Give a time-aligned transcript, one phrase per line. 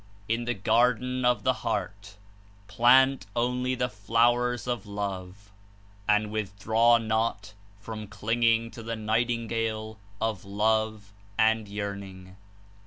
[0.27, 2.17] In the garden of the heart
[2.65, 5.51] plant only flowers of Love,
[6.09, 12.35] and withdraw not from clinging to the nightingale of love and yearning.''